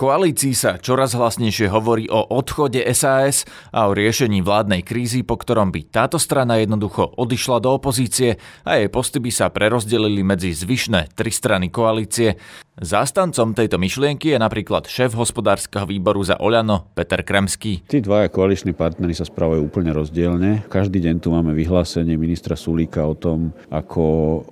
[0.00, 5.68] koalícii sa čoraz hlasnejšie hovorí o odchode SAS a o riešení vládnej krízy, po ktorom
[5.68, 11.12] by táto strana jednoducho odišla do opozície a jej posty by sa prerozdelili medzi zvyšné
[11.12, 12.40] tri strany koalície.
[12.80, 17.84] Zástancom tejto myšlienky je napríklad šéf hospodárskeho výboru za Oľano Peter Kremský.
[17.84, 20.64] Tí dvaja koaliční partnery sa správajú úplne rozdielne.
[20.64, 24.00] Každý deň tu máme vyhlásenie ministra Sulíka o tom, ako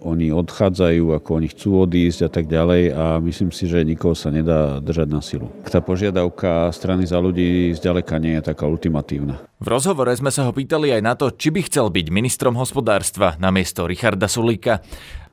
[0.05, 4.29] oni odchádzajú, ako oni chcú odísť a tak ďalej a myslím si, že nikoho sa
[4.29, 5.49] nedá držať na silu.
[5.65, 9.41] Tá požiadavka strany za ľudí zďaleka nie je taká ultimatívna.
[9.57, 13.41] V rozhovore sme sa ho pýtali aj na to, či by chcel byť ministrom hospodárstva
[13.41, 14.85] namiesto Richarda Sulíka.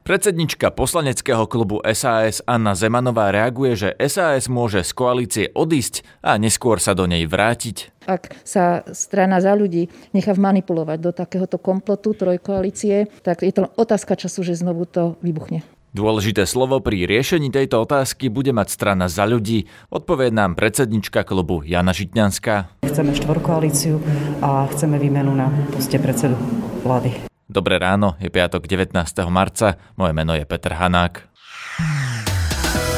[0.06, 6.78] Predsednička poslaneckého klubu SAS Anna Zemanová reaguje, že SAS môže z koalície odísť a neskôr
[6.78, 8.06] sa do nej vrátiť.
[8.06, 14.14] Ak sa strana za ľudí nechá manipulovať do takéhoto komplotu trojkoalície, tak je to otázka
[14.14, 15.66] času, že znovu to vybuchne.
[15.98, 21.66] Dôležité slovo pri riešení tejto otázky bude mať strana za ľudí, odpovie nám predsednička klubu
[21.66, 22.86] Jana Žitňanská.
[22.86, 23.98] Chceme štvorkoalíciu
[24.46, 26.38] a chceme výmenu na poste predsedu
[26.86, 27.34] vlády.
[27.46, 28.90] Dobré ráno, je piatok 19.
[29.30, 31.30] marca, moje meno je Peter Hanák.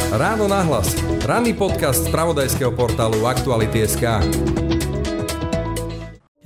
[0.08, 0.96] Ráno nahlas.
[1.28, 4.08] Ranný podcast z pravodajského portálu Aktuality.sk.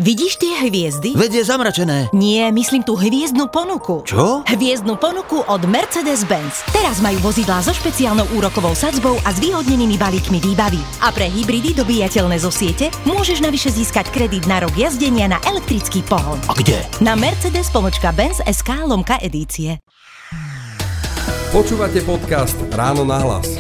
[0.02, 1.14] Vidíš tie hviezdy?
[1.14, 1.98] Veď je zamračené.
[2.10, 4.02] Nie, myslím tú hviezdnu ponuku.
[4.02, 4.42] Čo?
[4.50, 6.66] Hviezdnu ponuku od Mercedes-Benz.
[6.74, 10.82] Teraz majú vozidlá so špeciálnou úrokovou sadzbou a zvýhodnenými balíkmi výbavy.
[11.06, 16.02] A pre hybridy dobíjateľné zo siete môžeš navyše získať kredit na rok jazdenia na elektrický
[16.10, 16.42] pohon.
[16.50, 16.82] A kde?
[16.98, 19.86] Na Mercedes-Benz SK lomka edície.
[21.54, 23.54] Počúvate podcast Ráno na hlas.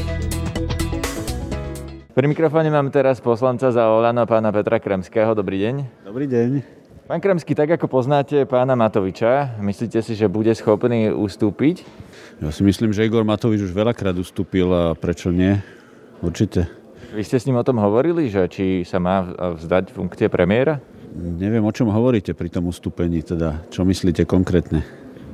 [2.11, 5.31] Pri mikrofóne mám teraz poslanca za Olano pána Petra Kremského.
[5.31, 6.03] Dobrý deň.
[6.03, 6.59] Dobrý deň.
[7.07, 11.87] Pán Kremský, tak ako poznáte pána Matoviča, myslíte si, že bude schopný ustúpiť?
[12.43, 15.55] Ja si myslím, že Igor Matovič už veľakrát ustúpil a prečo nie?
[16.19, 16.67] Určite.
[17.15, 20.83] Vy ste s ním o tom hovorili, že či sa má vzdať funkcie premiéra?
[21.15, 24.83] Neviem, o čom hovoríte pri tom ustúpení, teda čo myslíte konkrétne?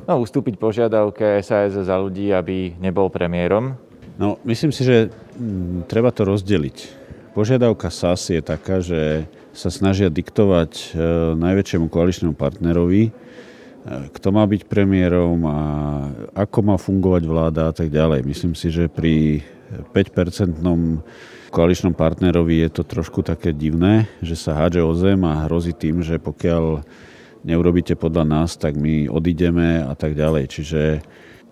[0.06, 3.82] No, ustúpiť požiadavke SAS za ľudí, aby nebol premiérom.
[4.18, 6.78] No, myslím si, že m, treba to rozdeliť.
[7.38, 10.86] Požiadavka SAS je taká, že sa snažia diktovať e,
[11.38, 13.12] najväčšiemu koaličnému partnerovi, e,
[14.10, 15.60] kto má byť premiérom a
[16.34, 18.26] ako má fungovať vláda a tak ďalej.
[18.26, 19.46] Myslím si, že pri
[19.94, 21.06] 5-percentnom
[21.54, 26.02] koaličnom partnerovi je to trošku také divné, že sa hádže o zem a hrozí tým,
[26.02, 26.82] že pokiaľ
[27.46, 30.44] neurobíte podľa nás, tak my odídeme a tak ďalej.
[30.50, 30.82] Čiže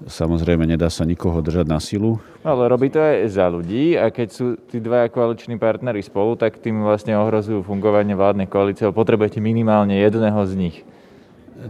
[0.04, 2.20] Samozrejme, nedá sa nikoho držať na silu.
[2.44, 6.60] Ale robí to aj za ľudí a keď sú tí dva koaliční partnery spolu, tak
[6.60, 10.76] tým vlastne ohrozujú fungovanie vládnej koalície, potrebujete minimálne jedného z nich.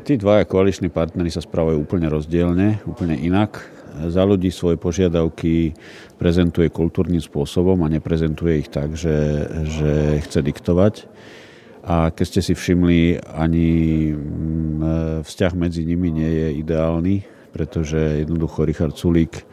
[0.02, 3.62] Tí dvaja koaliční partnery sa správajú úplne rozdielne, úplne inak.
[4.10, 5.78] Za ľudí svoje požiadavky
[6.18, 9.92] prezentuje kultúrnym spôsobom a neprezentuje ich tak, že, že
[10.26, 10.94] chce diktovať.
[11.86, 13.70] A keď ste si všimli, ani
[14.18, 19.48] mm, vzťah medzi nimi nie je ideálny pretože jednoducho Richard Sulík,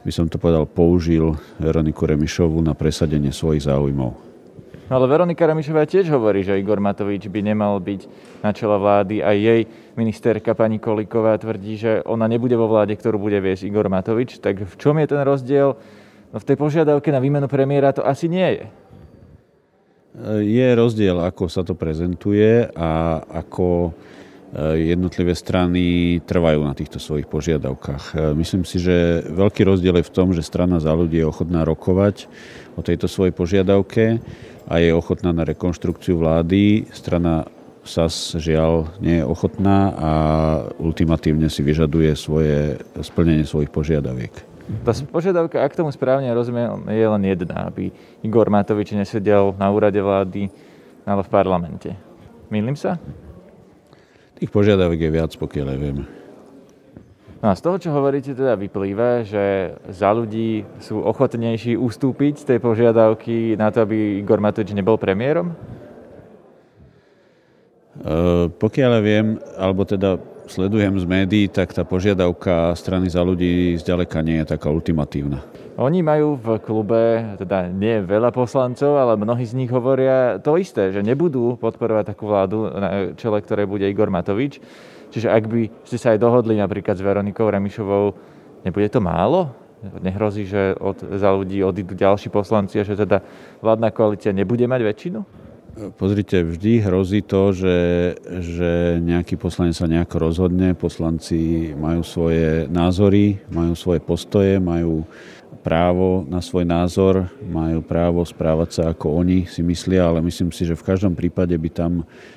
[0.00, 4.16] by som to povedal, použil Veroniku Remišovu na presadenie svojich záujmov.
[4.88, 8.00] Ale Veronika Remišová tiež hovorí, že Igor Matovič by nemal byť
[8.44, 9.24] na čele vlády.
[9.24, 9.64] A jej
[9.96, 14.44] ministerka pani Koliková tvrdí, že ona nebude vo vláde, ktorú bude viesť Igor Matovič.
[14.44, 15.76] Tak v čom je ten rozdiel?
[16.32, 18.64] No v tej požiadavke na výmenu premiéra to asi nie je.
[20.44, 23.96] Je rozdiel, ako sa to prezentuje a ako
[24.78, 28.04] jednotlivé strany trvajú na týchto svojich požiadavkách.
[28.14, 31.66] Eh, myslím si, že veľký rozdiel je v tom, že strana za ľudí je ochotná
[31.66, 32.30] rokovať
[32.78, 34.22] o tejto svojej požiadavke
[34.70, 36.86] a je ochotná na rekonštrukciu vlády.
[36.94, 37.50] Strana
[37.84, 40.10] SAS žiaľ nie je ochotná a
[40.80, 44.32] ultimatívne si vyžaduje svoje, splnenie svojich požiadaviek.
[44.80, 47.92] Tá požiadavka, ak tomu správne rozumiem, je len jedna, aby
[48.24, 50.48] Igor Matovič nesedel na úrade vlády,
[51.04, 51.92] ale v parlamente.
[52.48, 52.96] Mýlim sa?
[54.34, 56.04] Tých požiadavek je viac, pokiaľ aj vieme.
[57.44, 62.44] No a z toho, čo hovoríte, teda vyplýva, že za ľudí sú ochotnejší ustúpiť z
[62.48, 65.52] tej požiadavky na to, aby Igor Matovič nebol premiérom?
[65.52, 65.56] E,
[68.48, 70.16] pokiaľ ja viem, alebo teda
[70.48, 75.44] sledujem z médií, tak tá požiadavka strany za ľudí zďaleka nie je taká ultimatívna.
[75.74, 80.94] Oni majú v klube, teda nie veľa poslancov, ale mnohí z nich hovoria to isté,
[80.94, 84.62] že nebudú podporovať takú vládu, na čele ktorej bude Igor Matovič.
[85.10, 88.14] Čiže ak by ste sa aj dohodli napríklad s Veronikou Remišovou,
[88.62, 89.50] nebude to málo?
[89.98, 93.18] Nehrozí, že od, za ľudí odídu ďalší poslanci a že teda
[93.58, 95.43] vládna koalícia nebude mať väčšinu?
[95.74, 97.78] Pozrite, vždy hrozí to, že,
[98.22, 100.70] že nejaký poslanec sa nejako rozhodne.
[100.78, 105.02] Poslanci majú svoje názory, majú svoje postoje, majú
[105.66, 110.62] právo na svoj názor, majú právo správať sa ako oni si myslia, ale myslím si,
[110.62, 111.92] že v každom prípade by tam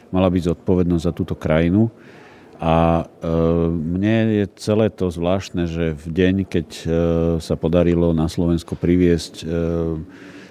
[0.09, 1.93] mala byť zodpovednosť za túto krajinu.
[2.57, 3.29] A e,
[3.69, 6.85] mne je celé to zvláštne, že v deň, keď e,
[7.37, 9.45] sa podarilo na Slovensko priviesť e,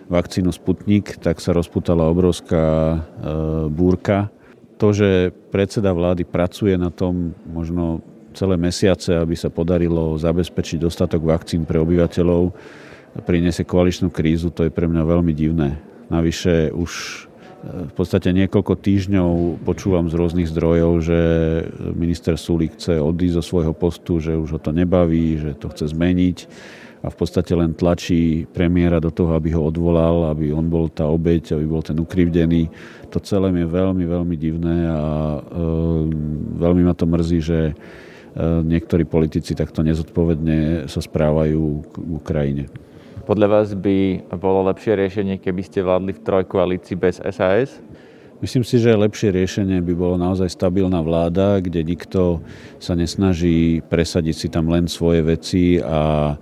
[0.07, 2.99] vakcínu Sputnik, tak sa rozputala obrovská e,
[3.71, 4.31] búrka.
[4.79, 8.05] To, že predseda vlády pracuje na tom možno
[8.37, 12.53] celé mesiace, aby sa podarilo zabezpečiť dostatok vakcín pre obyvateľov,
[13.25, 15.81] priniesie koaličnú krízu, to je pre mňa veľmi divné.
[16.13, 21.21] Navyše už e, v podstate niekoľko týždňov počúvam z rôznych zdrojov, že
[21.99, 25.91] minister Sulík chce odísť zo svojho postu, že už ho to nebaví, že to chce
[25.91, 26.39] zmeniť
[27.07, 31.07] a v podstate len tlačí premiéra do toho, aby ho odvolal, aby on bol tá
[31.07, 32.67] obeď, aby bol ten ukrivdený.
[33.15, 35.03] To celé je veľmi, veľmi divné a
[35.39, 35.41] e,
[36.59, 37.75] veľmi ma to mrzí, že e,
[38.67, 42.67] niektorí politici takto nezodpovedne sa správajú k Ukrajine.
[43.23, 47.79] Podľa vás by bolo lepšie riešenie, keby ste vládli v trojkoalícii bez SAS?
[48.37, 52.45] Myslím si, že lepšie riešenie by bolo naozaj stabilná vláda, kde nikto
[52.77, 56.35] sa nesnaží presadiť si tam len svoje veci a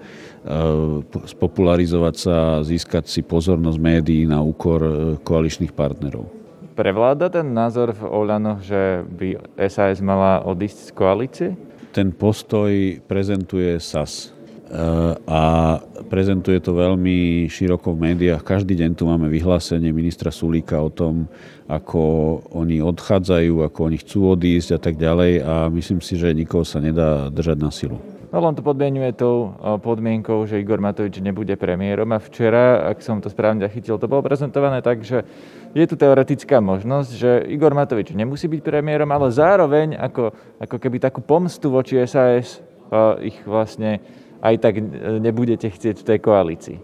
[1.25, 4.93] spopularizovať sa, získať si pozornosť médií na úkor eh,
[5.25, 6.29] koaličných partnerov.
[6.75, 11.49] Prevláda ten názor v Oľano, že by SAS mala odísť z koalície?
[11.95, 12.69] Ten postoj
[13.09, 14.35] prezentuje SAS
[14.69, 15.43] eh, a
[16.13, 18.45] prezentuje to veľmi široko v médiách.
[18.45, 21.25] Každý deň tu máme vyhlásenie ministra Sulíka o tom,
[21.73, 22.03] ako
[22.53, 26.85] oni odchádzajú, ako oni chcú odísť a tak ďalej a myslím si, že nikoho sa
[26.85, 27.97] nedá držať na silu.
[28.35, 33.23] No len to podmienuje tou podmienkou, že Igor Matovič nebude premiérom a včera, ak som
[33.23, 35.23] to správne zachytil, to bolo prezentované tak, že
[35.71, 40.99] je tu teoretická možnosť, že Igor Matovič nemusí byť premiérom, ale zároveň ako, ako keby
[40.99, 42.59] takú pomstu voči SAS
[43.23, 44.03] ich vlastne
[44.43, 44.83] aj tak
[45.23, 46.79] nebudete chcieť v tej koalícii.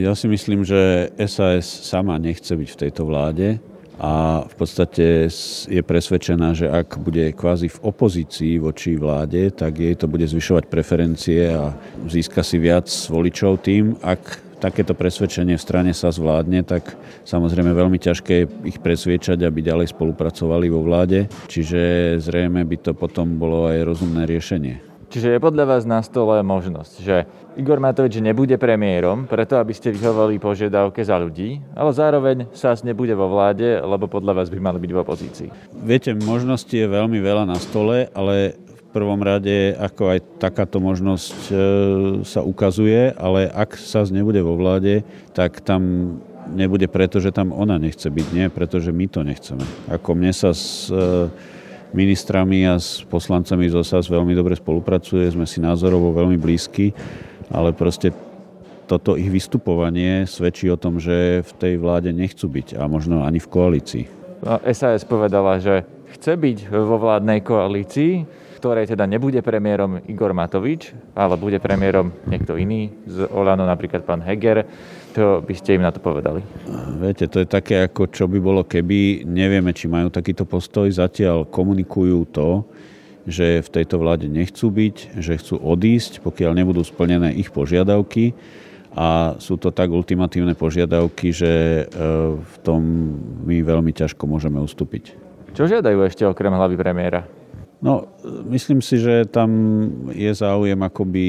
[0.00, 3.60] Ja si myslím, že SAS sama nechce byť v tejto vláde
[3.94, 5.30] a v podstate
[5.70, 10.66] je presvedčená, že ak bude kvázi v opozícii voči vláde, tak jej to bude zvyšovať
[10.66, 11.70] preferencie a
[12.10, 13.94] získa si viac voličov tým.
[14.02, 16.96] Ak takéto presvedčenie v strane sa zvládne, tak
[17.28, 21.30] samozrejme veľmi ťažké ich presviečať, aby ďalej spolupracovali vo vláde.
[21.46, 24.93] Čiže zrejme by to potom bolo aj rozumné riešenie.
[25.14, 27.22] Čiže je podľa vás na stole možnosť, že
[27.54, 33.14] Igor Matovič nebude premiérom, preto aby ste vyhovali požiadavke za ľudí, ale zároveň SAS nebude
[33.14, 35.48] vo vláde, lebo podľa vás by mali byť v opozícii.
[35.86, 41.38] Viete, možností je veľmi veľa na stole, ale v prvom rade, ako aj takáto možnosť
[41.46, 41.54] e,
[42.26, 46.18] sa ukazuje, ale ak SAS nebude vo vláde, tak tam
[46.50, 49.62] nebude preto, že tam ona nechce byť, nie pretože my to nechceme.
[49.94, 51.54] Ako mne sa s e,
[51.94, 56.90] ministrami a s poslancami z OSAS veľmi dobre spolupracuje, sme si názorovo veľmi blízki,
[57.54, 58.10] ale proste
[58.84, 63.40] toto ich vystupovanie svedčí o tom, že v tej vláde nechcú byť a možno ani
[63.40, 64.04] v koalícii.
[64.74, 65.88] SAS povedala, že
[66.18, 68.12] chce byť vo vládnej koalícii,
[68.60, 74.20] ktorej teda nebude premiérom Igor Matovič, ale bude premiérom niekto iný z Olano, napríklad pán
[74.20, 74.64] Heger.
[75.14, 76.42] Čo by ste im na to povedali?
[76.98, 79.22] Viete, to je také, ako čo by bolo keby.
[79.22, 80.90] Nevieme, či majú takýto postoj.
[80.90, 82.66] Zatiaľ komunikujú to,
[83.22, 88.34] že v tejto vláde nechcú byť, že chcú odísť, pokiaľ nebudú splnené ich požiadavky.
[88.94, 91.84] A sú to tak ultimatívne požiadavky, že e,
[92.38, 92.82] v tom
[93.46, 95.14] my veľmi ťažko môžeme ustúpiť.
[95.54, 97.22] Čo žiadajú ešte okrem hlavy premiéra?
[97.82, 98.08] No,
[98.48, 99.50] myslím si, že tam
[100.14, 101.26] je záujem akoby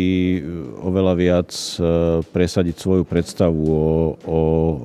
[0.80, 1.80] oveľa viac e,
[2.22, 3.88] presadiť svoju predstavu o,
[4.24, 4.78] o e,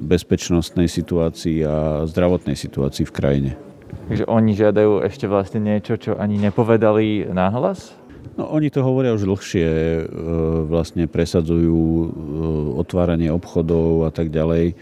[0.00, 3.52] bezpečnostnej situácii a zdravotnej situácii v krajine.
[4.08, 7.92] Takže oni žiadajú ešte vlastne niečo, čo ani nepovedali náhlas?
[8.38, 10.02] No, oni to hovoria už dlhšie, e,
[10.64, 12.08] vlastne presadzujú
[12.80, 14.78] otváranie obchodov a tak ďalej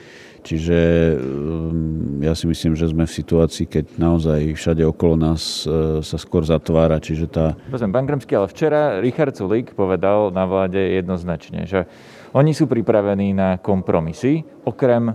[0.48, 0.78] Čiže
[1.20, 6.16] um, ja si myslím, že sme v situácii, keď naozaj všade okolo nás uh, sa
[6.16, 6.96] skôr zatvára.
[6.96, 7.52] Čiže tá...
[7.68, 11.84] Pozriem, pán Kremský, ale včera Richard Sulík povedal na vláde jednoznačne, že
[12.32, 15.12] oni sú pripravení na kompromisy, okrem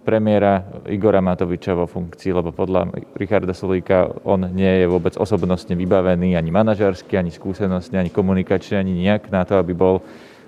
[0.00, 6.40] premiéra Igora Matoviča vo funkcii, lebo podľa Richarda Sulíka on nie je vôbec osobnostne vybavený
[6.40, 10.00] ani manažersky, ani skúsenostne, ani komunikačne, ani nejak na to, aby bol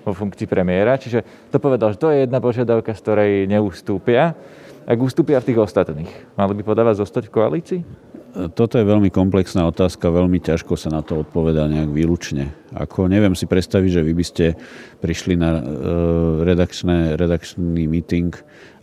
[0.03, 0.99] vo funkcii premiéra.
[0.99, 4.35] Čiže to povedal, že to je jedna požiadavka, z ktorej neustúpia.
[4.83, 7.81] Ak ustúpia v tých ostatných, mali by podávať zostať v koalícii?
[8.33, 12.49] Toto je veľmi komplexná otázka, veľmi ťažko sa na to odpovedá nejak výlučne.
[12.73, 14.45] Ako neviem si predstaviť, že vy by ste
[14.97, 15.61] prišli na
[16.41, 18.33] redakčné, redakčný meeting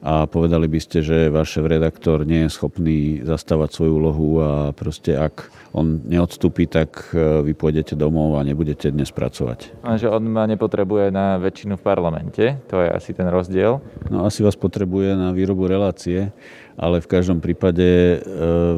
[0.00, 5.12] a povedali by ste, že váš redaktor nie je schopný zastávať svoju úlohu a proste
[5.12, 9.84] ak on neodstúpi, tak e, vy pôjdete domov a nebudete dnes pracovať.
[9.84, 13.78] A že on ma nepotrebuje na väčšinu v parlamente, to je asi ten rozdiel.
[14.08, 16.32] No asi vás potrebuje na výrobu relácie,
[16.80, 18.16] ale v každom prípade e,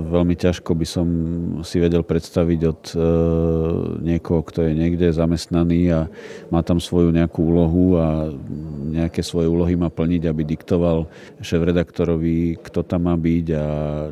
[0.02, 1.06] veľmi ťažko by som
[1.62, 2.96] si vedel predstaviť od e,
[4.02, 6.00] niekoho, kto je niekde zamestnaný a
[6.50, 8.34] má tam svoju nejakú úlohu a
[8.90, 11.06] nejaké svoje úlohy má plniť, aby diktoval
[11.38, 13.66] šéf-redaktorovi, kto tam má byť a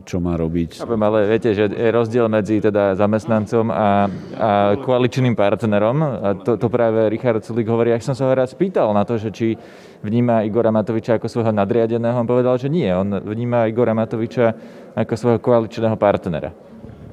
[0.06, 0.86] čo má robiť.
[0.86, 4.06] Ale viete, že je rozdiel medzi teda zamestnancom a,
[4.38, 5.98] a koaličným partnerom.
[5.98, 9.18] A to, to práve Richard Sulik hovorí, ak som sa ho raz pýtal na to,
[9.18, 9.58] že či
[10.00, 12.88] vníma Igora Matoviča ako svojho nadriadeného, on povedal, že nie.
[12.88, 14.52] On vníma Igora Matoviča
[14.96, 16.52] ako svojho koaličného partnera.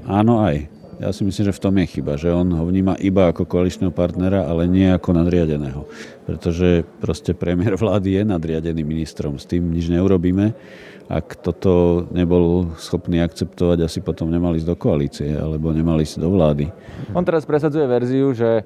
[0.08, 0.78] Áno aj.
[0.98, 3.94] Ja si myslím, že v tom je chyba, že on ho vníma iba ako koaličného
[3.94, 5.86] partnera, ale nie ako nadriadeného.
[6.26, 9.38] Pretože proste premiér vlády je nadriadený ministrom.
[9.38, 10.58] S tým nič neurobíme.
[11.08, 16.34] Ak toto nebol schopný akceptovať, asi potom nemali ísť do koalície alebo nemali ísť do
[16.34, 16.66] vlády.
[17.14, 18.66] On teraz presadzuje verziu, že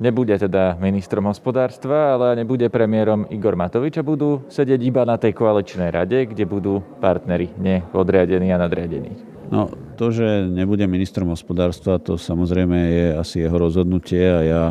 [0.00, 5.36] nebude teda ministrom hospodárstva, ale nebude premiérom Igor Matovič a budú sedieť iba na tej
[5.36, 9.12] koaličnej rade, kde budú partneri nepodriadení a nadriadení.
[9.50, 9.66] No,
[9.98, 14.62] to, že nebude ministrom hospodárstva, to samozrejme je asi jeho rozhodnutie a ja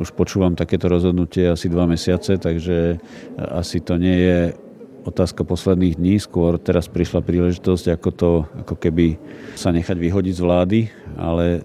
[0.00, 2.98] už počúvam takéto rozhodnutie asi dva mesiace, takže
[3.36, 4.38] asi to nie je
[5.04, 8.30] otázka posledných dní, skôr teraz prišla príležitosť, ako to,
[8.64, 9.20] ako keby
[9.52, 10.80] sa nechať vyhodiť z vlády,
[11.20, 11.60] ale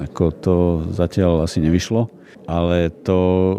[0.00, 0.56] ako to
[0.90, 3.56] zatiaľ asi nevyšlo ale to, e,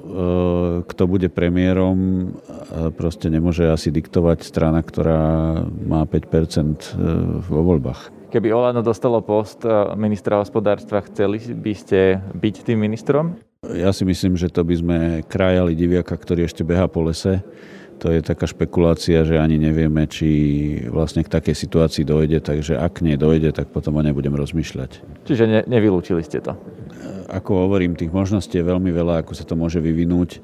[0.85, 2.25] kto bude premiérom, e,
[2.93, 5.23] proste nemôže asi diktovať strana, ktorá
[5.65, 7.09] má 5% e,
[7.41, 8.13] vo voľbách.
[8.29, 9.63] Keby Olano dostalo post
[9.95, 13.39] ministra hospodárstva, chceli by ste byť tým ministrom?
[13.63, 17.41] Ja si myslím, že to by sme krajali diviaka, ktorý ešte beha po lese
[17.99, 20.27] to je taká špekulácia, že ani nevieme, či
[20.91, 25.23] vlastne k takej situácii dojde, takže ak nie dojde, tak potom o nebudem rozmýšľať.
[25.25, 26.53] Čiže ne, nevylúčili ste to?
[27.31, 30.43] Ako hovorím, tých možností je veľmi veľa, ako sa to môže vyvinúť,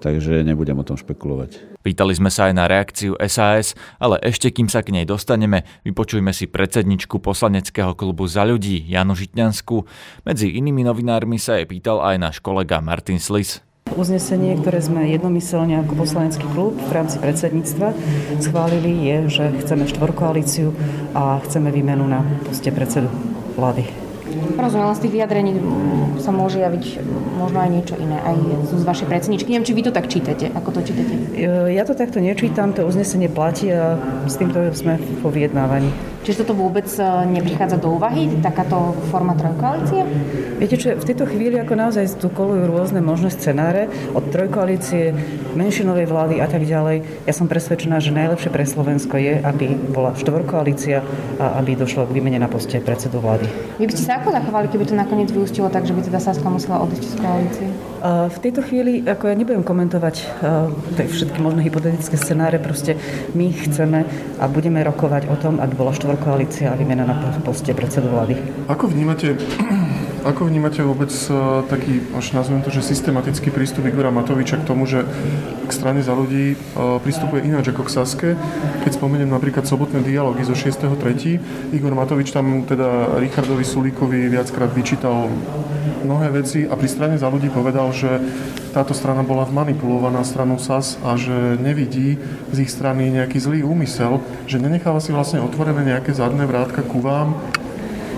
[0.00, 1.78] takže nebudem o tom špekulovať.
[1.86, 6.34] Pýtali sme sa aj na reakciu SAS, ale ešte kým sa k nej dostaneme, vypočujme
[6.34, 9.86] si predsedničku poslaneckého klubu za ľudí Janu Žitňansku.
[10.26, 13.65] Medzi inými novinármi sa jej pýtal aj náš kolega Martin Slis.
[13.94, 17.94] Uznesenie, ktoré sme jednomyselne ako poslanecký klub v rámci predsedníctva
[18.42, 20.74] schválili, je, že chceme štvorkoalíciu
[21.14, 23.06] a chceme výmenu na poste predsedu
[23.54, 24.05] vlády.
[24.56, 25.52] Rozumiem, z tých vyjadrení
[26.18, 26.84] sa môže javiť
[27.36, 28.36] možno aj niečo iné, aj
[28.72, 29.48] z vašej predsedničky.
[29.52, 31.14] Neviem, či vy to tak čítate, ako to čítate.
[31.70, 36.16] Ja to takto nečítam, to uznesenie platí a s týmto sme po vyjednávaní.
[36.26, 37.06] Čiže toto vôbec e,
[37.38, 40.02] neprichádza do úvahy, takáto forma trojkoalície?
[40.58, 45.14] Viete čo, v tejto chvíli ako naozaj tu kolujú rôzne možné scenáre od trojkoalície,
[45.54, 47.06] menšinovej vlády a tak ďalej.
[47.30, 50.98] Ja som presvedčená, že najlepšie pre Slovensko je, aby bola štvorkoalícia
[51.38, 53.46] a aby došlo k výmene na poste predsedu vlády.
[53.78, 56.48] Vy by ste sa ako zachovali, keby to nakoniec vyústilo tak, že by teda Saska
[56.48, 57.68] musela odísť z koalície?
[58.06, 60.16] V tejto chvíli, ako ja nebudem komentovať
[60.96, 62.96] všetky možné hypotetické scenáre, proste
[63.36, 64.08] my chceme
[64.40, 68.38] a budeme rokovať o tom, aby bola štvor koalícia a výmena na poste predsedu vlády.
[68.70, 69.36] Ako vnímate
[70.26, 71.30] ako vnímate vôbec e,
[71.70, 75.06] taký, až nazvem to, že systematický prístup Igora Matoviča k tomu, že
[75.62, 76.56] k strane za ľudí e,
[76.98, 78.28] pristupuje ináč ako k Saske?
[78.82, 81.70] Keď spomeniem napríklad sobotné dialógy zo 6.3.
[81.70, 85.30] Igor Matovič tam teda Richardovi Sulíkovi viackrát vyčítal
[86.02, 88.18] mnohé veci a pri strane za ľudí povedal, že
[88.74, 92.18] táto strana bola vmanipulovaná stranou SAS a že nevidí
[92.50, 96.98] z ich strany nejaký zlý úmysel, že nenecháva si vlastne otvorené nejaké zadné vrátka ku
[97.02, 97.34] vám,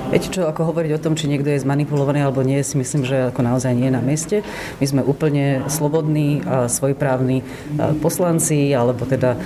[0.09, 3.29] Viete čo, ako hovoriť o tom, či niekto je zmanipulovaný alebo nie, si myslím, že
[3.29, 4.37] ako naozaj nie je na mieste.
[4.81, 7.45] My sme úplne slobodní, svojprávni
[8.01, 9.37] poslanci, alebo teda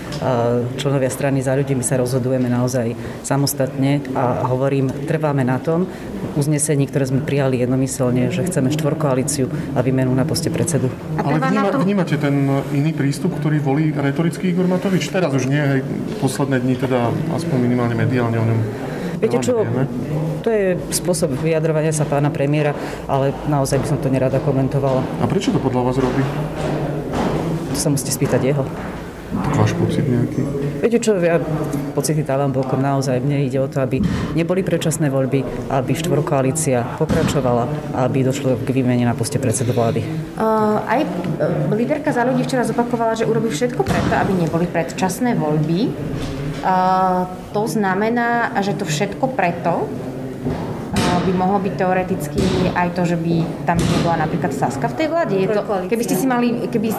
[0.79, 2.95] členovia strany za ľudí, my sa rozhodujeme naozaj
[3.27, 5.91] samostatne a hovorím, trváme na tom
[6.39, 10.87] uznesení, ktoré sme prijali jednomyselne, že chceme štvorkoalíciu a výmenu na poste predsedu.
[11.19, 15.11] Ale vníma, vnímate ten iný prístup, ktorý volí retorický Igor Matovič?
[15.11, 15.81] Teraz už nie, hej,
[16.23, 18.61] posledné dni teda aspoň minimálne mediálne o ňom
[19.23, 19.63] Viete čo,
[20.43, 22.75] to je spôsob vyjadrovania sa pána premiéra,
[23.07, 24.99] ale naozaj by som to nerada komentovala.
[25.23, 26.27] A prečo to podľa vás robí?
[27.71, 28.67] To sa musíte spýtať jeho.
[29.33, 30.45] Tak váš pocit nejaký?
[30.83, 31.41] Viete čo, ja
[31.97, 33.23] pocity dávam bokom naozaj.
[33.23, 34.03] Mne ide o to, aby
[34.37, 40.05] neboli predčasné voľby, aby štvorkoalícia pokračovala a aby došlo k výmene na poste predsedu vlády.
[40.37, 45.39] Uh, aj uh, líderka za ľudí včera zopakovala, že urobí všetko preto, aby neboli predčasné
[45.39, 45.81] voľby.
[47.53, 49.91] To znamená, že to všetko preto,
[51.23, 52.43] by mohlo byť teoreticky
[52.75, 55.35] aj to, že by tam nebola napríklad Saska v tej vláde?
[55.39, 56.91] Je to, keby ste si mali, keby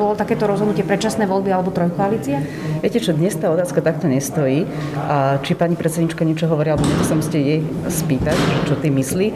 [0.00, 2.40] bolo takéto rozhodnutie predčasné voľby alebo trojkoalícia?
[2.80, 4.64] Viete čo, dnes tá otázka takto nestojí.
[4.96, 9.26] A či pani predsednička niečo hovorí, alebo to sa musíte jej spýtať, čo ty myslí.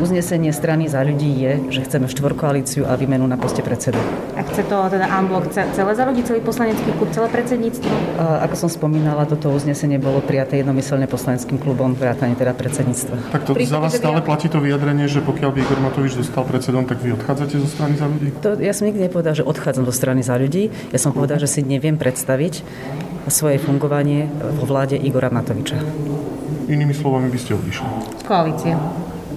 [0.00, 4.00] Uznesenie strany za ľudí je, že chceme štvorkoalíciu a výmenu na poste predsedu.
[4.34, 7.92] A chce to teda unblock celé za ľudí, celý poslanecký klub, celé predsedníctvo?
[8.16, 13.36] A ako som spomínala, toto uznesenie bolo prijaté jednomyselne poslaneckým klubom, vrátane teda predsedníctva.
[13.36, 16.86] Tak to za vás stále platí to vyjadrenie, že pokiaľ by Igor Matovič dostal predsedom,
[16.86, 18.30] tak vy odchádzate zo strany za ľudí?
[18.38, 20.70] To, ja som nikdy nepovedal, že odchádzam zo strany za ľudí.
[20.94, 22.62] Ja som povedal, že si neviem predstaviť
[23.26, 25.82] svoje fungovanie vo vláde Igora Matoviča.
[26.70, 27.88] Inými slovami by ste odišli.
[28.22, 28.78] Koalícia.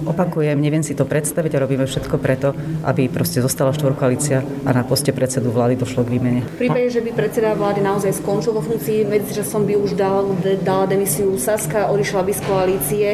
[0.06, 2.54] Opakujem, neviem si to predstaviť a robíme všetko preto,
[2.86, 6.40] aby proste zostala štvorkoalícia a na poste predsedu vlády došlo k výmene.
[6.58, 10.28] V prípade, že by predseda vlády naozaj skončil vo funkcii, medzičasom by už dal,
[10.62, 13.08] dala demisiu Saska, odišla by z koalície.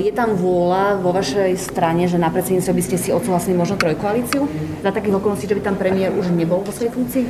[0.00, 4.46] Je tam vôľa vo vašej strane, že na predsedníctve by ste si odsúhlasili možno trojkoalíciu?
[4.84, 7.24] Za takých okolností, že by tam premiér už nebol vo svojej funkcii?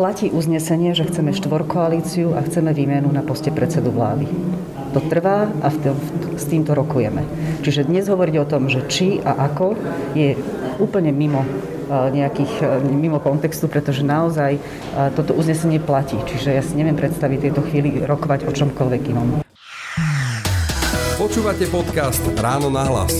[0.00, 4.24] Platí uznesenie, že chceme štvorkoalíciu a chceme výmenu na poste predsedu vlády
[4.90, 5.90] to trvá a v to,
[6.36, 7.22] s týmto rokujeme.
[7.62, 9.78] Čiže dnes hovoriť o tom, že či a ako
[10.18, 10.34] je
[10.82, 11.48] úplne mimo e,
[12.10, 14.60] nejakých, e, mimo kontextu, pretože naozaj e,
[15.14, 16.18] toto uznesenie platí.
[16.18, 19.28] Čiže ja si neviem predstaviť tejto chvíli rokovať o čomkoľvek inom.
[21.20, 23.12] Počúvate podcast Ráno na hlas.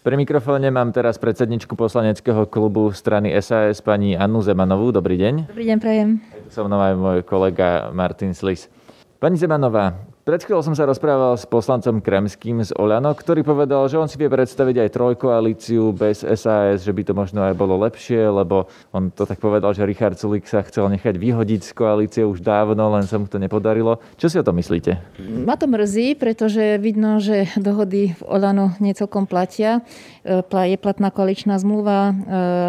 [0.00, 4.88] Pri mikrofóne mám teraz predsedničku poslaneckého klubu strany SAS pani Annu Zemanovú.
[4.88, 5.52] Dobrý deň.
[5.52, 6.08] Dobrý deň, prajem.
[6.48, 8.72] So mnou aj môj kolega Martin Slis.
[9.18, 13.96] Pani Zemanová, pred chvíľou som sa rozprával s poslancom Kremským z Oľano, ktorý povedal, že
[13.96, 18.28] on si vie predstaviť aj trojkoalíciu bez SAS, že by to možno aj bolo lepšie,
[18.28, 22.44] lebo on to tak povedal, že Richard Sulik sa chcel nechať vyhodiť z koalície už
[22.44, 24.04] dávno, len sa mu to nepodarilo.
[24.20, 25.00] Čo si o tom myslíte?
[25.48, 29.80] Ma to mrzí, pretože vidno, že dohody v Oľano necelkom platia.
[30.28, 32.14] E, je platná koaličná zmluva, e,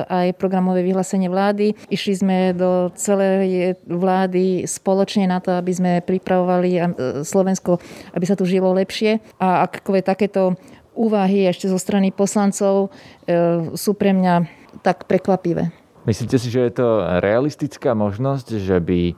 [0.07, 1.75] aj programové vyhlásenie vlády.
[1.91, 6.81] Išli sme do celej vlády spoločne na to, aby sme pripravovali e,
[7.49, 7.81] Slovensko,
[8.13, 9.17] aby sa tu žilo lepšie.
[9.41, 10.53] A akové takéto
[10.93, 12.93] úvahy ešte zo strany poslancov
[13.73, 14.45] sú pre mňa
[14.85, 15.73] tak prekvapivé.
[16.05, 16.87] Myslíte si, že je to
[17.25, 19.17] realistická možnosť, že by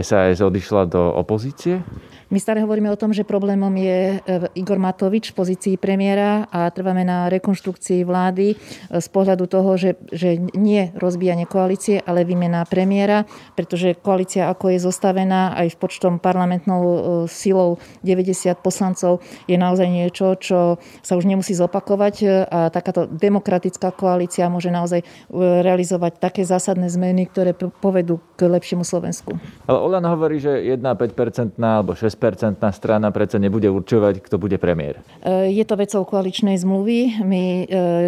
[0.00, 1.84] SAS odišla do opozície?
[2.32, 4.18] My stále hovoríme o tom, že problémom je e,
[4.56, 8.56] Igor Matovič v pozícii premiéra a trváme na rekonštrukcii vlády e,
[8.88, 14.80] z pohľadu toho, že, že nie rozbíjanie koalície, ale výmena premiéra, pretože koalícia, ako je
[14.80, 21.28] zostavená aj s počtom parlamentnou e, silou 90 poslancov, je naozaj niečo, čo sa už
[21.28, 25.04] nemusí zopakovať a takáto demokratická koalícia môže naozaj
[25.36, 29.36] realizovať také zásadné zmeny, ktoré povedú k lepšiemu Slovensku.
[29.68, 35.02] Ale Olan hovorí, že 1,5% alebo 6 percentná strana predsa nebude určovať, kto bude premiér.
[35.20, 37.26] E, je to vecou koaličnej zmluvy.
[37.26, 37.64] My e,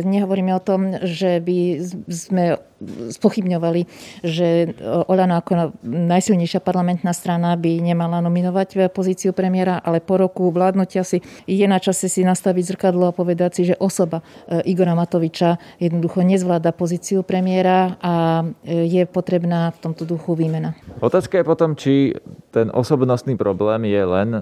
[0.07, 1.59] nehovoríme o tom, že by
[2.07, 2.45] sme
[3.11, 3.83] spochybňovali,
[4.25, 4.75] že
[5.09, 11.21] Olano ako najsilnejšia parlamentná strana by nemala nominovať pozíciu premiéra, ale po roku vládnutia si
[11.45, 16.23] je na čase si nastaviť zrkadlo a povedať si, že osoba e, Igora Matoviča jednoducho
[16.23, 20.77] nezvláda pozíciu premiéra a je potrebná v tomto duchu výmena.
[21.01, 22.15] Otázka je potom, či
[22.55, 24.41] ten osobnostný problém je len e,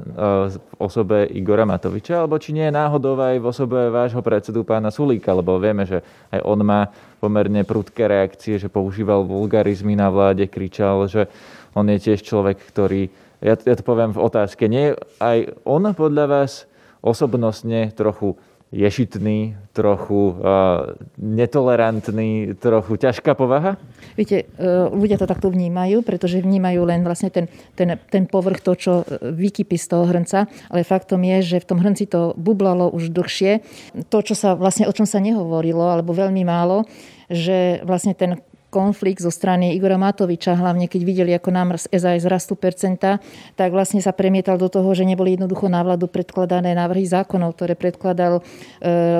[0.53, 4.93] v osobe Igora Matoviča, alebo či nie je náhodou aj v osobe vášho predsedu pána
[4.93, 10.51] Sulíka, lebo vieme, že aj on má pomerne prudké reakcie, že používal vulgarizmy na vláde,
[10.51, 11.31] kričal, že
[11.79, 13.07] on je tiež človek, ktorý,
[13.39, 16.67] ja, ja to poviem v otázke, nie aj on podľa vás
[16.99, 18.35] osobnostne trochu
[18.73, 23.77] ješitný, trochu uh, netolerantný, trochu ťažká povaha?
[24.17, 28.73] Viete, uh, ľudia to takto vnímajú, pretože vnímajú len vlastne ten, ten, ten povrch, to,
[28.73, 32.89] čo e, vykypí z toho hrnca, ale faktom je, že v tom hrnci to bublalo
[32.89, 33.61] už dlhšie.
[34.09, 36.89] To, čo sa vlastne, o čom sa nehovorilo, alebo veľmi málo,
[37.33, 38.39] že vlastne ten
[38.73, 43.21] konflikt zo strany Igora Matoviča, hlavne keď videli, ako nám z SAS rastú percenta,
[43.53, 47.77] tak vlastne sa premietal do toho, že neboli jednoducho na vládu predkladané návrhy zákonov, ktoré
[47.77, 48.43] predkladal e,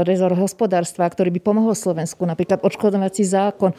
[0.09, 2.25] rezort hospodárstva, ktorý by pomohol Slovensku.
[2.25, 3.77] Napríklad odškodovací zákon.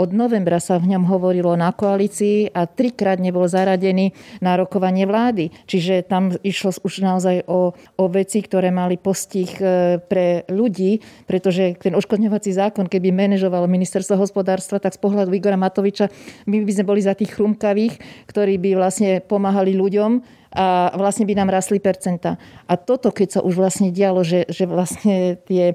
[0.00, 5.52] Od novembra sa v ňom hovorilo na koalícii a trikrát nebol zaradený na rokovanie vlády.
[5.68, 11.76] Čiže tam išlo už naozaj o, o veci, ktoré mali postih e, pre ľudí, pretože
[11.76, 16.06] ten odškodňovací zákon, keby manažovalo ministerstvo hospodárstva, tak z pohľadu Igora Matoviča,
[16.46, 17.98] my by sme boli za tých chrumkavých,
[18.30, 22.34] ktorí by vlastne pomáhali ľuďom a vlastne by nám rastli percenta.
[22.66, 25.74] A toto, keď sa už vlastne dialo, že, že vlastne tie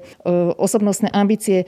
[0.60, 1.66] osobnostné ambície e,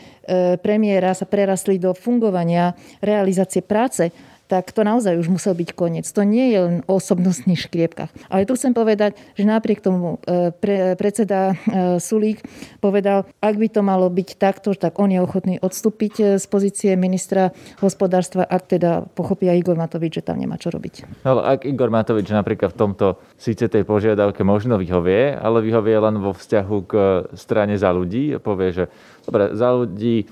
[0.60, 4.12] premiéra sa prerastli do fungovania, realizácie práce,
[4.48, 6.08] tak to naozaj už musel byť koniec.
[6.08, 8.10] To nie je len o osobnostných škriepkach.
[8.32, 12.40] Ale tu chcem povedať, že napriek tomu e, pre, predseda e, Sulík
[12.80, 16.96] povedal, ak by to malo byť takto, tak on je ochotný odstúpiť e, z pozície
[16.96, 17.52] ministra
[17.84, 21.24] hospodárstva, ak teda pochopia Igor Matovič, že tam nemá čo robiť.
[21.28, 23.06] Ale ak Igor Matovič napríklad v tomto
[23.36, 26.92] síce tej požiadavke možno vyhovie, ale vyhovie len vo vzťahu k
[27.36, 28.84] strane za ľudí a povie, že
[29.28, 30.24] dobre, za ľudí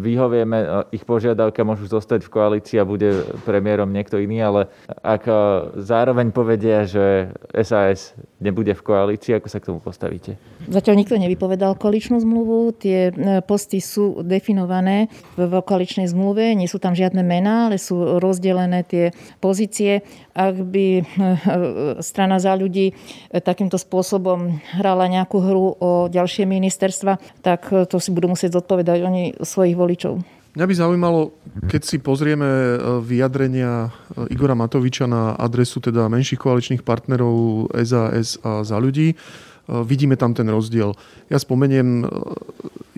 [0.00, 4.60] vyhovieme e, ich požiadavka, môžu zostať v koalícii a bude premiérom niekto iný, ale
[5.02, 5.34] ak e,
[5.82, 10.38] zároveň povedia, že SAS nebude v koalícii, ako sa k tomu postavíte?
[10.70, 12.70] Zatiaľ nikto nevypovedal koaličnú zmluvu.
[12.78, 16.54] Tie e, posty sú definované v koaličnej zmluve.
[16.54, 19.10] Nie sú tam žiadne mená, ale sú rozdelené tie
[19.42, 20.06] pozície.
[20.38, 21.02] Ak by
[22.00, 22.94] strana za ľudí
[23.34, 29.02] takýmto spôsobom hrala nejakú hru o ďalšie ministerstva, tak to si budú musieť zodpovedať aj
[29.08, 30.20] oni svojich voličov.
[30.50, 31.20] Mňa by zaujímalo,
[31.70, 38.34] keď si pozrieme e, vyjadrenia e, Igora Matoviča na adresu teda menších koaličných partnerov SAS
[38.42, 39.16] a za ľudí, e,
[39.86, 40.98] vidíme tam ten rozdiel.
[41.30, 42.02] Ja spomeniem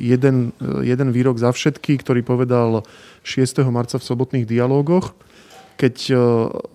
[0.00, 2.88] jeden, jeden výrok za všetky, ktorý povedal
[3.20, 3.68] 6.
[3.68, 5.12] marca v sobotných dialógoch,
[5.76, 6.14] keď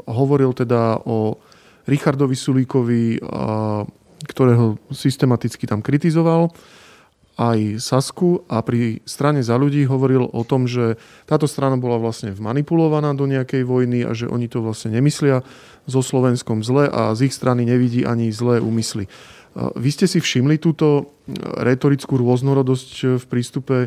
[0.05, 1.39] hovoril teda o
[1.87, 3.23] Richardovi Sulíkovi,
[4.27, 6.51] ktorého systematicky tam kritizoval
[7.37, 10.97] aj Sasku a pri strane za ľudí hovoril o tom, že
[11.29, 15.45] táto strana bola vlastne vmanipulovaná do nejakej vojny a že oni to vlastne nemyslia
[15.85, 19.05] so Slovenskom zle a z ich strany nevidí ani zlé úmysly.
[19.57, 21.17] Vy ste si všimli túto
[21.57, 23.77] retorickú rôznorodosť v prístupe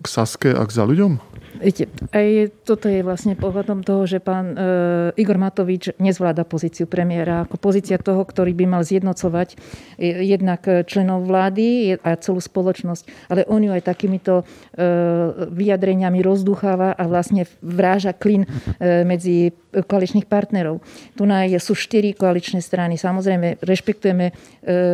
[0.00, 1.30] k Saske a k za ľuďom?
[1.60, 4.64] Viete, aj toto je vlastne pohľadom toho, že pán e,
[5.20, 9.60] Igor Matovič nezvláda pozíciu premiéra ako pozícia toho, ktorý by mal zjednocovať
[10.00, 13.28] jednak členov vlády a celú spoločnosť.
[13.28, 14.44] Ale on ju aj takýmito e,
[15.52, 20.82] vyjadreniami rozducháva a vlastne vráža klin e, medzi koaličných partnerov.
[21.14, 21.22] Tu
[21.62, 22.98] sú štyri koaličné strany.
[22.98, 24.32] Samozrejme, rešpektujeme e,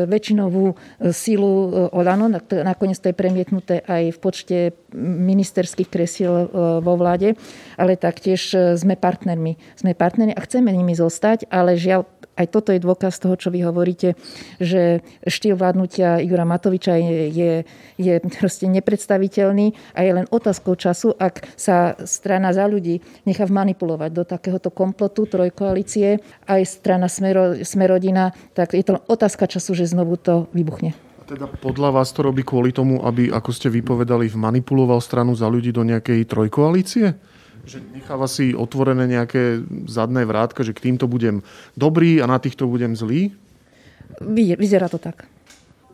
[0.04, 0.76] väčšinovú
[1.14, 2.28] silu e, Olano,
[2.60, 4.56] nakoniec to je premietnuté aj v počte
[4.96, 6.46] ministerských kresiel e,
[6.80, 7.36] vo vláde,
[7.76, 9.60] ale taktiež e, sme partnermi.
[9.76, 13.64] Sme partnermi a chceme nimi zostať, ale žiaľ, aj toto je dôkaz toho, čo vy
[13.64, 14.16] hovoríte,
[14.56, 17.52] že štýl vládnutia Igora Matoviča je, je,
[18.00, 24.10] je proste nepredstaviteľný a je len otázkou času, ak sa strana za ľudí nechá manipulovať
[24.12, 30.16] do takéhoto komplotu trojkoalície, aj strana Smero, Smerodina, tak je to otázka času, že znovu
[30.16, 31.05] to vybuchne.
[31.26, 35.74] Teda podľa vás to robí kvôli tomu, aby, ako ste vypovedali, vmanipuloval stranu za ľudí
[35.74, 37.18] do nejakej trojkoalície?
[37.66, 39.58] Že necháva si otvorené nejaké
[39.90, 41.42] zadné vrátka, že k týmto budem
[41.74, 43.34] dobrý a na týchto budem zlý?
[44.22, 45.26] Vyzerá to tak.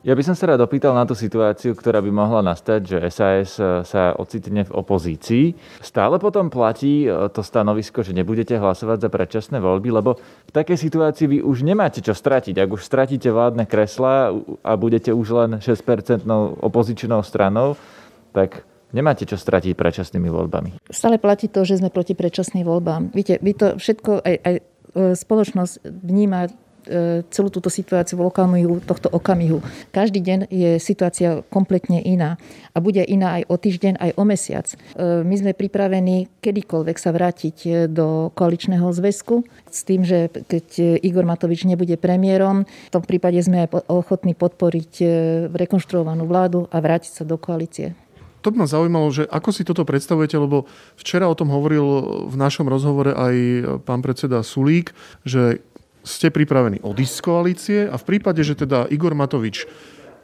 [0.02, 3.54] Ja by som sa rád opýtal na tú situáciu, ktorá by mohla nastať, že SAS
[3.62, 5.54] e, sa ocitne v opozícii.
[5.78, 10.74] Stále potom platí e, to stanovisko, že nebudete hlasovať za predčasné voľby, lebo v takej
[10.74, 12.58] situácii vy už nemáte čo stratiť.
[12.58, 14.34] Ak už stratíte vládne kresla
[14.66, 16.26] a budete už len 6%
[16.58, 17.78] opozičnou stranou,
[18.34, 20.82] tak nemáte čo stratiť predčasnými voľbami.
[20.90, 23.14] Stále platí to, že sme proti predčasným voľbám.
[23.14, 24.62] Viete, vy to všetko aj, aj e,
[25.14, 26.50] spoločnosť vníma
[27.30, 29.64] celú túto situáciu v okamihu, tohto okamihu.
[29.90, 32.36] Každý deň je situácia kompletne iná
[32.72, 34.66] a bude iná aj o týždeň, aj o mesiac.
[34.68, 34.76] E,
[35.24, 41.24] my sme pripravení kedykoľvek sa vrátiť e, do koaličného zväzku s tým, že keď Igor
[41.24, 44.92] Matovič nebude premiérom, v tom prípade sme aj ochotní podporiť
[45.52, 47.96] rekonštruovanú vládu a vrátiť sa do koalície.
[48.42, 50.66] To by ma zaujímalo, že ako si toto predstavujete, lebo
[50.98, 51.86] včera o tom hovoril
[52.26, 53.34] v našom rozhovore aj
[53.86, 54.90] pán predseda Sulík,
[55.22, 55.62] že
[56.02, 59.66] ste pripravení odísť z koalície a v prípade, že teda Igor Matovič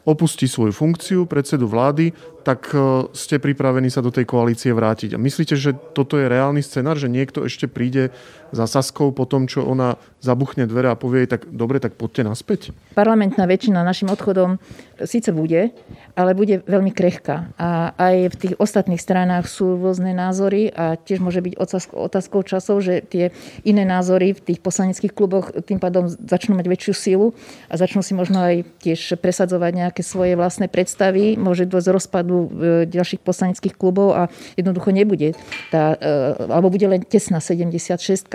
[0.08, 2.16] opustí svoju funkciu predsedu vlády,
[2.48, 5.12] tak e, ste pripravení sa do tej koalície vrátiť.
[5.12, 8.08] A myslíte, že toto je reálny scenár, že niekto ešte príde
[8.48, 12.60] za Saskou po tom, čo ona zabuchne dvere a povie tak dobre, tak poďte naspäť?
[12.96, 14.56] Parlamentná väčšina našim odchodom
[15.04, 15.76] síce bude,
[16.16, 17.52] ale bude veľmi krehká.
[17.60, 21.54] A aj v tých ostatných stranách sú rôzne názory a tiež môže byť
[21.92, 23.30] otázkou časov, že tie
[23.62, 27.26] iné názory v tých poslaneckých kluboch tým pádom začnú mať väčšiu sílu
[27.68, 31.36] a začnú si možno aj tiež presadzovať nejaké svoje vlastné predstavy.
[31.36, 34.22] Môže dôjsť rozpadu E, ďalších poslaneckých klubov a
[34.54, 35.34] jednoducho nebude
[35.74, 38.30] tá, e, alebo bude len tesná 76.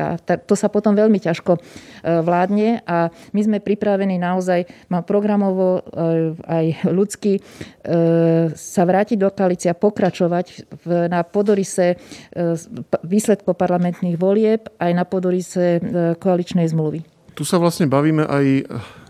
[0.48, 1.60] To sa potom veľmi ťažko e,
[2.04, 5.86] vládne a my sme pripravení naozaj, má programovo
[6.48, 7.40] aj ľudský
[8.54, 10.76] sa vrátiť do koalície a pokračovať
[11.10, 12.00] na podorise
[13.04, 15.80] výsledkov parlamentných volieb aj na podorise
[16.20, 17.04] koaličnej zmluvy.
[17.34, 18.46] Tu sa vlastne bavíme aj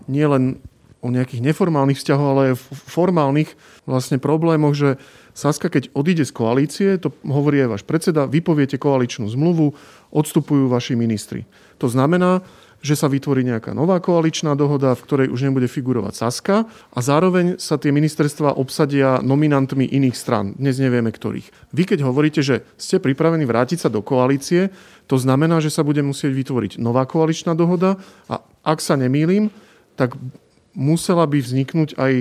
[0.08, 0.60] nielen
[1.03, 3.51] o nejakých neformálnych vzťahoch, ale aj formálnych
[3.83, 4.95] vlastne problémoch, že
[5.35, 9.75] Saska, keď odíde z koalície, to hovorí aj váš predseda, vypoviete koaličnú zmluvu,
[10.15, 11.43] odstupujú vaši ministri.
[11.83, 12.39] To znamená,
[12.83, 17.55] že sa vytvorí nejaká nová koaličná dohoda, v ktorej už nebude figurovať Saska a zároveň
[17.55, 20.51] sa tie ministerstva obsadia nominantmi iných stran.
[20.59, 21.71] Dnes nevieme ktorých.
[21.71, 24.67] Vy keď hovoríte, že ste pripravení vrátiť sa do koalície,
[25.07, 27.95] to znamená, že sa bude musieť vytvoriť nová koaličná dohoda
[28.27, 29.47] a ak sa nemýlim,
[29.95, 30.19] tak
[30.73, 32.13] musela by vzniknúť aj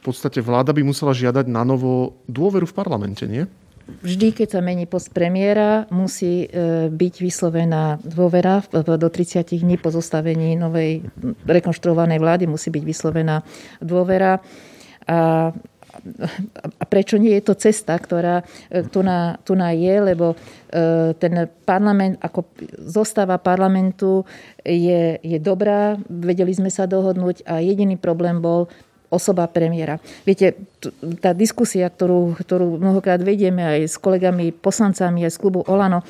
[0.00, 3.44] podstate vláda by musela žiadať na novo dôveru v parlamente, nie?
[4.00, 9.90] Vždy, keď sa mení post premiéra, musí e, byť vyslovená dôvera do 30 dní po
[9.90, 11.04] zostavení novej
[11.42, 13.42] rekonštruovanej vlády, musí byť vyslovená
[13.82, 14.38] dôvera.
[15.10, 15.50] A
[16.80, 20.36] a prečo nie je to cesta, ktorá e, tu na, tu na je, lebo e,
[21.16, 22.48] ten parlament, ako
[22.80, 24.24] zostáva parlamentu
[24.64, 28.68] je, je dobrá, vedeli sme sa dohodnúť a jediný problém bol
[29.10, 29.98] osoba premiéra.
[30.22, 30.54] Viete,
[31.20, 36.00] tá diskusia, ktorú, ktorú mnohokrát vedieme aj s kolegami poslancami, aj z klubu Olano,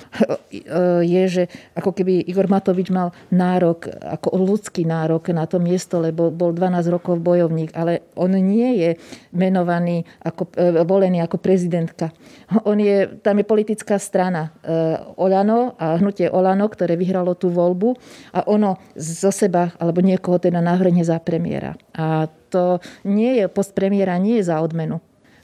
[1.15, 1.43] je, že
[1.75, 6.87] ako keby Igor Matovič mal nárok, ako ľudský nárok na to miesto, lebo bol 12
[6.87, 8.91] rokov bojovník, ale on nie je
[9.35, 12.15] menovaný, ako, e, volený ako prezidentka.
[12.63, 14.71] On je, tam je politická strana e,
[15.19, 17.99] Olano a hnutie Olano, ktoré vyhralo tú voľbu
[18.35, 21.75] a ono zo seba, alebo niekoho teda nahrne za premiéra.
[21.95, 25.01] A to nie je, post premiéra nie je za odmenu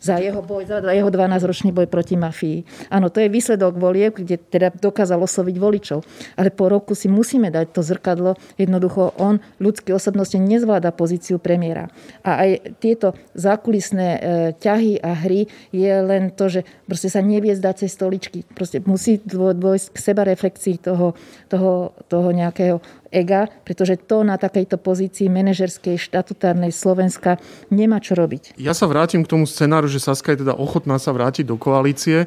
[0.06, 2.62] za jeho, boj, za jeho 12-ročný boj proti mafii.
[2.92, 5.98] Áno, to je výsledok volieb, kde teda dokázal osloviť voličov.
[6.36, 8.38] Ale po roku si musíme dať to zrkadlo.
[8.60, 11.88] Jednoducho on ľudské osobnosti nezvláda pozíciu premiéra.
[12.22, 14.20] A aj tieto zákulisné e,
[14.60, 18.44] ťahy a hry je len to, že proste sa nevie zdať cez stoličky.
[18.54, 21.16] Proste musí dôjsť k seba reflexii toho,
[21.50, 22.78] toho, toho nejakého
[23.10, 27.38] ega, pretože to na takejto pozícii manažerskej štatutárnej Slovenska
[27.70, 28.58] nemá čo robiť.
[28.58, 32.26] Ja sa vrátim k tomu scenáru, že Saska je teda ochotná sa vrátiť do koalície.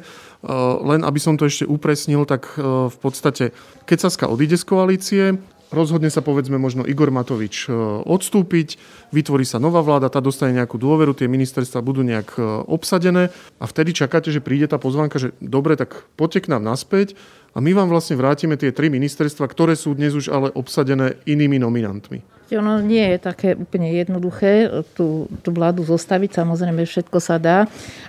[0.84, 3.52] len aby som to ešte upresnil, tak e, v podstate,
[3.84, 5.24] keď Saska odíde z koalície,
[5.70, 8.80] rozhodne sa povedzme možno Igor Matovič e, odstúpiť,
[9.14, 13.94] vytvorí sa nová vláda, tá dostane nejakú dôveru, tie ministerstva budú nejak obsadené a vtedy
[13.94, 17.14] čakáte, že príde tá pozvánka, že dobre, tak poďte k nám naspäť
[17.50, 21.58] a my vám vlastne vrátime tie tri ministerstva, ktoré sú dnes už ale obsadené inými
[21.58, 22.39] nominantmi.
[22.58, 27.58] Ono nie je také úplne jednoduché tú, tú vládu zostaviť, samozrejme všetko sa dá,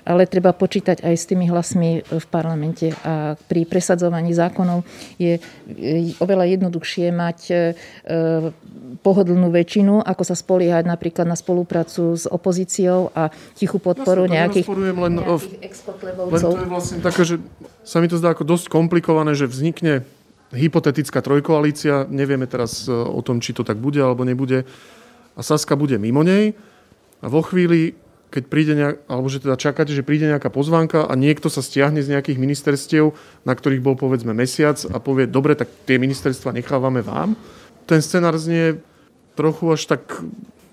[0.01, 2.95] ale treba počítať aj s tými hlasmi v parlamente.
[3.05, 4.81] A pri presadzovaní zákonov
[5.21, 5.37] je
[6.17, 7.53] oveľa jednoduchšie mať e,
[9.05, 14.67] pohodlnú väčšinu, ako sa spoliehať napríklad na spoluprácu s opozíciou a tichú podporu ja nejakých,
[14.67, 15.41] len, nejakých
[16.29, 17.35] len to je vlastne také, že
[17.81, 20.05] sa mi to zdá ako dosť komplikované, že vznikne
[20.51, 24.67] hypotetická trojkoalícia, nevieme teraz e, o tom, či to tak bude alebo nebude,
[25.35, 26.51] a Saska bude mimo nej.
[27.23, 27.95] A vo chvíli,
[28.31, 32.03] keď príde nejak, alebo že teda čakáte, že príde nejaká pozvánka a niekto sa stiahne
[32.03, 33.15] z nejakých ministerstiev,
[33.47, 37.35] na ktorých bol povedzme mesiac a povie, dobre, tak tie ministerstva nechávame vám,
[37.87, 38.79] ten scenár znie
[39.35, 40.03] trochu až tak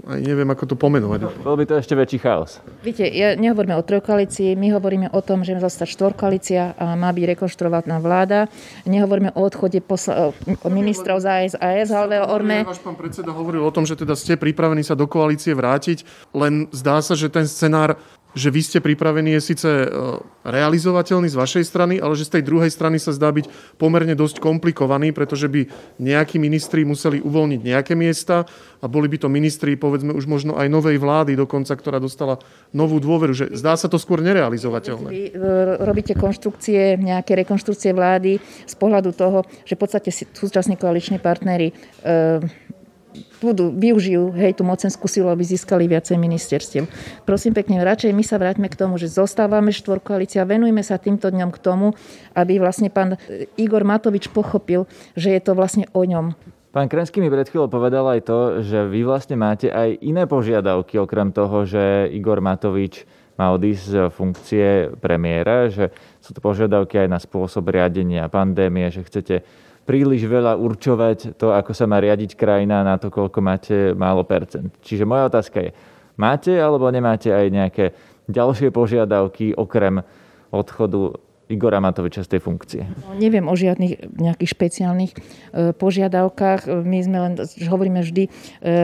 [0.09, 1.45] aj neviem, ako to pomenovať.
[1.45, 2.65] Bol by to ešte väčší chaos.
[2.81, 7.13] Viete, ja, nehovoríme o trojkoalícii, my hovoríme o tom, že má zostať štvorkoalícia a má
[7.13, 8.49] byť rekonštruovaná vláda.
[8.89, 10.33] Nehovoríme o odchode posla-
[10.65, 12.65] o ministrov za SAS, ale o Orme.
[12.65, 16.73] Váš pán predseda hovoril o tom, že teda ste pripravení sa do koalície vrátiť, len
[16.73, 18.01] zdá sa, že ten scenár
[18.37, 19.87] že vy ste pripravení je síce e,
[20.45, 23.49] realizovateľný z vašej strany, ale že z tej druhej strany sa zdá byť
[23.81, 28.45] pomerne dosť komplikovaný, pretože by nejakí ministri museli uvoľniť nejaké miesta
[28.79, 32.39] a boli by to ministri, povedzme už možno aj novej vlády dokonca, ktorá dostala
[32.71, 35.09] novú dôveru, že zdá sa to skôr nerealizovateľné.
[35.09, 35.35] Vy e,
[35.83, 38.39] robíte konštrukcie, nejaké rekonštrukcie vlády
[38.69, 42.68] z pohľadu toho, že v podstate súčasní koaliční partnery e,
[43.39, 46.85] budú, využijú hej, tú mocenskú silu, aby získali viacej ministerstiev.
[47.23, 51.51] Prosím pekne, radšej my sa vráťme k tomu, že zostávame štvorkoalícia, venujme sa týmto dňom
[51.55, 51.95] k tomu,
[52.35, 53.21] aby vlastne pán
[53.59, 56.35] Igor Matovič pochopil, že je to vlastne o ňom.
[56.69, 61.01] Pán Krenský mi pred chvíľou povedal aj to, že vy vlastne máte aj iné požiadavky,
[61.01, 64.67] okrem toho, že Igor Matovič má odísť z funkcie
[64.99, 69.47] premiéra, že sú to požiadavky aj na spôsob riadenia pandémie, že chcete
[69.89, 74.69] príliš veľa určovať to, ako sa má riadiť krajina na to, koľko máte málo percent.
[74.85, 75.71] Čiže moja otázka je,
[76.21, 77.85] máte alebo nemáte aj nejaké
[78.29, 80.05] ďalšie požiadavky okrem
[80.53, 81.17] odchodu
[81.49, 82.85] Igora Matoviča z tej funkcie?
[82.85, 85.19] No, neviem o žiadnych nejakých špeciálnych e,
[85.73, 86.69] požiadavkách.
[86.85, 87.33] My sme len,
[87.73, 88.31] hovoríme vždy e,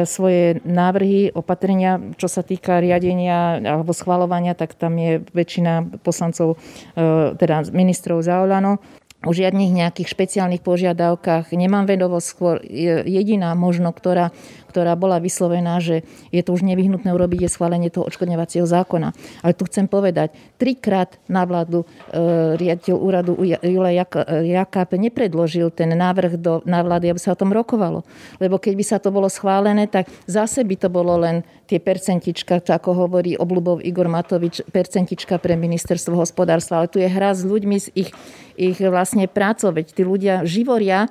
[0.09, 6.57] svoje návrhy, opatrenia, čo sa týka riadenia alebo schvalovania, tak tam je väčšina poslancov,
[6.97, 8.81] e, teda ministrov za Olano
[9.25, 12.61] o žiadnych nejakých špeciálnych požiadavkách nemám vedovosť, skôr
[13.05, 14.31] jediná možno, ktorá
[14.75, 16.03] ktorá bola vyslovená, že
[16.35, 19.15] je to už nevyhnutné urobiť je schválenie toho odškodňovacieho zákona.
[19.47, 23.95] Ale tu chcem povedať, trikrát na vládu e, riaditeľ úradu Jula
[24.43, 28.03] Jakápe nepredložil ten návrh do, na vlády, aby sa o tom rokovalo.
[28.43, 32.61] Lebo keď by sa to bolo schválené, tak zase by to bolo len tie percentička,
[32.61, 36.85] ako hovorí obľubov Igor Matovič, percentička pre ministerstvo hospodárstva.
[36.85, 38.11] Ale tu je hra s ľuďmi, z ich,
[38.55, 41.09] ich vlastne prácov, veď tí ľudia živoria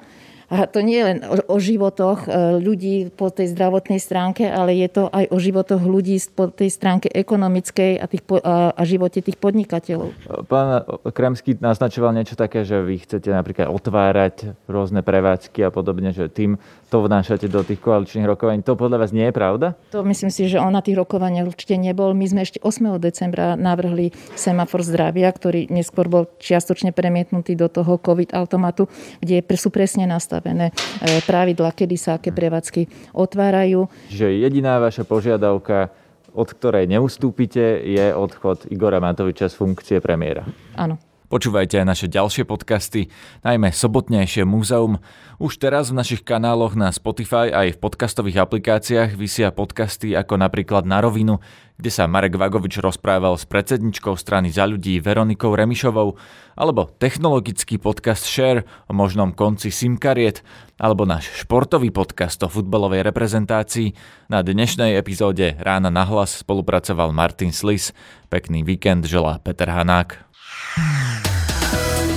[0.53, 4.77] a to nie je len o, o životoch e, ľudí po tej zdravotnej stránke, ale
[4.77, 9.25] je to aj o životoch ľudí po tej stránke ekonomickej a, tých, a, a živote
[9.25, 10.13] tých podnikateľov.
[10.45, 16.29] Pán Kremský naznačoval niečo také, že vy chcete napríklad otvárať rôzne prevádzky a podobne, že
[16.29, 16.61] tým
[16.93, 18.61] to vnášate do tých koaličných rokovaní.
[18.61, 19.73] To podľa vás nie je pravda?
[19.89, 22.13] To myslím si, že on na tých rokovaniach určite nebol.
[22.13, 23.01] My sme ešte 8.
[23.01, 28.85] decembra navrhli semafor zdravia, ktorý neskôr bol čiastočne premietnutý do toho COVID automatu,
[29.25, 32.85] kde sú presne nastavené e, pravidla, kedy sa aké prevádzky
[33.17, 33.89] otvárajú.
[34.13, 35.89] Že jediná vaša požiadavka
[36.33, 40.41] od ktorej neustúpite, je odchod Igora Matoviča z funkcie premiéra.
[40.73, 41.12] Áno.
[41.33, 43.09] Počúvajte aj naše ďalšie podcasty,
[43.41, 45.01] najmä sobotnejšie múzeum.
[45.41, 50.85] Už teraz v našich kanáloch na Spotify aj v podcastových aplikáciách vysia podcasty ako napríklad
[50.85, 51.41] Na rovinu,
[51.81, 56.21] kde sa Marek Vagovič rozprával s predsedničkou strany za ľudí Veronikou Remišovou,
[56.53, 60.45] alebo technologický podcast Share o možnom konci SIM kariet,
[60.77, 63.97] alebo náš športový podcast o futbalovej reprezentácii.
[64.29, 67.89] Na dnešnej epizóde Rána na hlas spolupracoval Martin Slis.
[68.29, 70.22] Pekný víkend želá Peter Hanák.